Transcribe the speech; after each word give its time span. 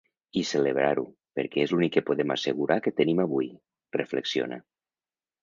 I 0.39 0.41
celebrar-ho, 0.51 1.03
perquè 1.39 1.65
és 1.65 1.73
l’únic 1.75 1.93
que 1.97 2.03
podem 2.07 2.33
assegurar 2.37 2.79
que 2.87 2.95
tenim 3.01 3.23
avui, 3.27 3.53
reflexiona. 4.01 4.61